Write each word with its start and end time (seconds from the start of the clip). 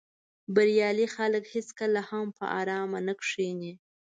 بریالي 0.55 1.07
خلک 1.15 1.43
هېڅکله 1.55 2.01
هم 2.09 2.25
په 2.37 2.45
آرامه 2.59 2.99
نه 3.07 3.13
کیني. 3.23 3.73